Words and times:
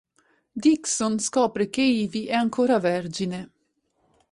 Dixon 0.55 1.19
scopre 1.19 1.69
che 1.69 1.81
Ivy 1.83 2.25
è 2.25 2.33
ancora 2.33 2.79
vergine. 2.79 3.51